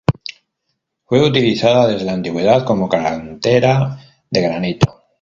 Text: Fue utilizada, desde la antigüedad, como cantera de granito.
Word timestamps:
Fue 1.05 1.21
utilizada, 1.23 1.85
desde 1.85 2.05
la 2.05 2.13
antigüedad, 2.13 2.65
como 2.65 2.89
cantera 2.89 3.99
de 4.31 4.41
granito. 4.41 5.03